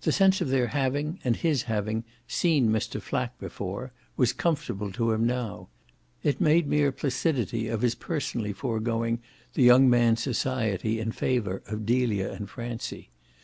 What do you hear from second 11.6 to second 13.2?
of Delia and Francie.